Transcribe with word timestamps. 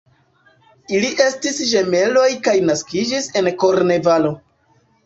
Ili 0.99 1.11
estis 1.27 1.59
ĝemeloj 1.73 2.27
kaj 2.49 2.57
naskiĝis 2.71 3.31
en 3.43 3.55
Kornvalo. 3.65 4.39